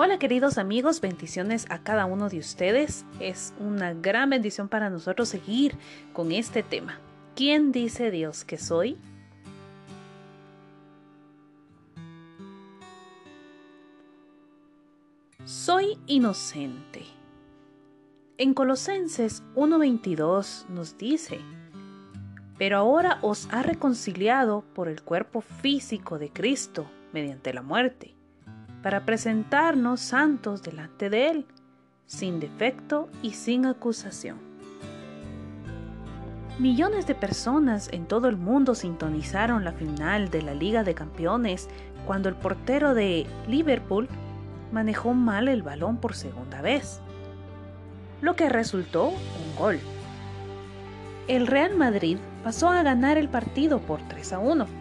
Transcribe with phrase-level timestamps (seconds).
[0.00, 3.04] Hola queridos amigos, bendiciones a cada uno de ustedes.
[3.18, 5.74] Es una gran bendición para nosotros seguir
[6.12, 7.00] con este tema.
[7.34, 8.96] ¿Quién dice Dios que soy?
[15.44, 17.02] Soy inocente.
[18.36, 21.40] En Colosenses 1.22 nos dice,
[22.56, 28.17] pero ahora os ha reconciliado por el cuerpo físico de Cristo mediante la muerte
[28.82, 31.46] para presentarnos santos delante de Él,
[32.06, 34.38] sin defecto y sin acusación.
[36.58, 41.68] Millones de personas en todo el mundo sintonizaron la final de la Liga de Campeones
[42.06, 44.08] cuando el portero de Liverpool
[44.72, 47.00] manejó mal el balón por segunda vez,
[48.20, 49.78] lo que resultó un gol.
[51.28, 54.77] El Real Madrid pasó a ganar el partido por 3 a 1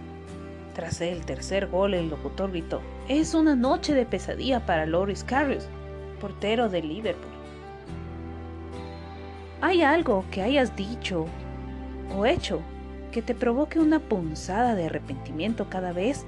[0.77, 5.67] tras el tercer gol, el locutor gritó, es una noche de pesadilla para Loris Karius,
[6.21, 7.31] portero de Liverpool.
[9.59, 11.25] ¿Hay algo que hayas dicho
[12.15, 12.61] o hecho
[13.11, 16.27] que te provoque una punzada de arrepentimiento cada vez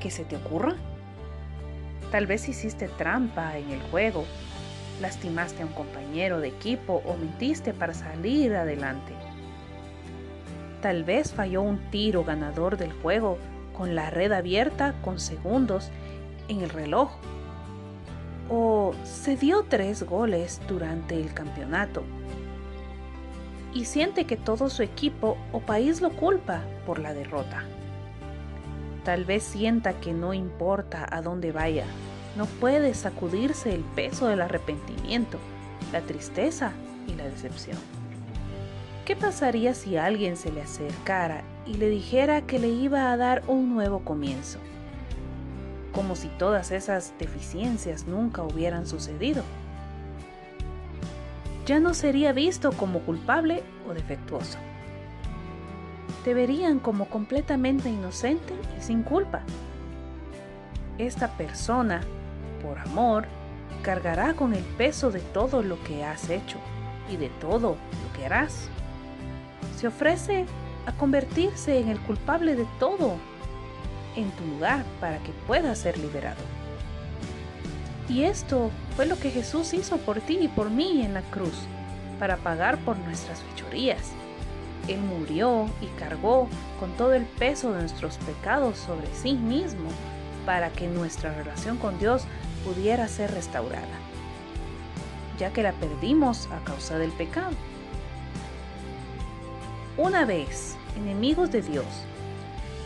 [0.00, 0.74] que se te ocurra?
[2.10, 4.24] Tal vez hiciste trampa en el juego,
[5.02, 9.12] lastimaste a un compañero de equipo o mentiste para salir adelante.
[10.80, 13.36] Tal vez falló un tiro ganador del juego
[13.76, 15.90] con la red abierta con segundos
[16.48, 17.10] en el reloj.
[18.48, 22.02] O se dio tres goles durante el campeonato
[23.74, 27.64] y siente que todo su equipo o país lo culpa por la derrota.
[29.04, 31.84] Tal vez sienta que no importa a dónde vaya,
[32.36, 35.38] no puede sacudirse el peso del arrepentimiento,
[35.92, 36.72] la tristeza
[37.08, 37.78] y la decepción.
[39.04, 43.42] ¿Qué pasaría si alguien se le acercara y le dijera que le iba a dar
[43.46, 44.58] un nuevo comienzo?
[45.92, 49.42] Como si todas esas deficiencias nunca hubieran sucedido.
[51.66, 54.58] Ya no sería visto como culpable o defectuoso.
[56.24, 59.42] Te verían como completamente inocente y sin culpa.
[60.98, 62.00] Esta persona,
[62.62, 63.26] por amor,
[63.82, 66.58] cargará con el peso de todo lo que has hecho
[67.10, 68.68] y de todo lo que harás
[69.82, 70.46] se ofrece
[70.86, 73.16] a convertirse en el culpable de todo
[74.16, 76.42] en tu lugar para que puedas ser liberado.
[78.08, 81.54] Y esto fue lo que Jesús hizo por ti y por mí en la cruz,
[82.18, 84.12] para pagar por nuestras fechorías.
[84.88, 86.48] Él murió y cargó
[86.80, 89.88] con todo el peso de nuestros pecados sobre sí mismo,
[90.44, 92.24] para que nuestra relación con Dios
[92.64, 93.86] pudiera ser restaurada,
[95.38, 97.52] ya que la perdimos a causa del pecado.
[99.98, 101.84] Una vez enemigos de Dios,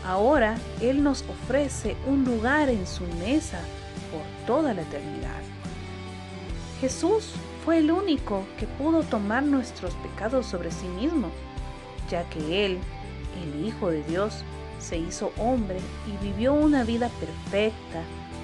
[0.05, 3.61] ahora Él nos ofrece un lugar en su mesa
[4.11, 5.41] por toda la eternidad.
[6.81, 7.31] Jesús
[7.63, 11.29] fue el único que pudo tomar nuestros pecados sobre sí mismo,
[12.09, 12.77] ya que Él,
[13.41, 14.43] el Hijo de Dios,
[14.77, 18.01] se hizo hombre y vivió una vida perfecta,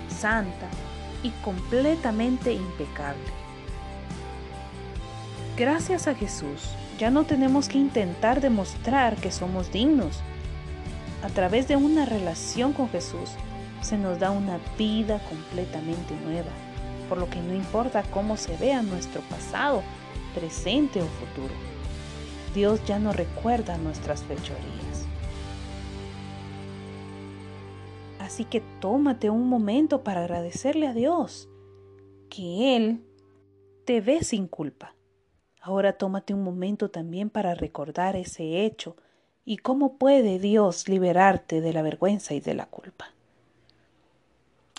[0.07, 0.69] santa
[1.22, 3.22] y completamente impecable.
[5.57, 10.22] Gracias a Jesús, ya no tenemos que intentar demostrar que somos dignos.
[11.24, 13.31] A través de una relación con Jesús
[13.81, 16.52] se nos da una vida completamente nueva,
[17.09, 19.84] por lo que no importa cómo se vea nuestro pasado,
[20.36, 21.54] presente o futuro.
[22.54, 25.06] Dios ya no recuerda nuestras fechorías.
[28.20, 31.50] Así que tómate un momento para agradecerle a Dios
[32.30, 33.04] que Él
[33.86, 34.96] te ve sin culpa
[35.66, 38.97] Ahora tómate un momento también para recordar ese hecho
[39.46, 43.13] y cómo puede Dios liberarte de la vergüenza y de la culpa.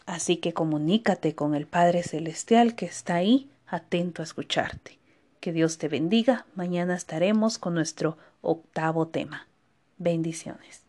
[0.04, 4.98] Así que comunícate con el Padre Celestial que está ahí atento a escucharte.
[5.40, 6.44] Que Dios te bendiga.
[6.54, 9.46] Mañana estaremos con nuestro octavo tema.
[9.96, 10.83] Bendiciones.